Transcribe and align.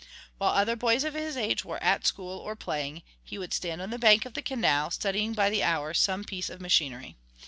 While 0.39 0.53
other 0.55 0.75
boys 0.75 1.03
of 1.03 1.13
his 1.13 1.37
age 1.37 1.63
were 1.63 1.77
at 1.83 2.07
school 2.07 2.39
or 2.39 2.55
playing 2.55 3.03
he 3.23 3.37
would 3.37 3.53
stand 3.53 3.83
on 3.83 3.91
the 3.91 3.99
bank 3.99 4.25
of 4.25 4.33
the 4.33 4.41
canal, 4.41 4.89
studying 4.89 5.33
by 5.33 5.51
the 5.51 5.61
hour 5.61 5.93
some 5.93 6.23
piece 6.23 6.49
of 6.49 6.59
machinery. 6.59 7.17